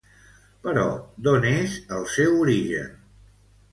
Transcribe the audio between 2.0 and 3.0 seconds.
seu origen?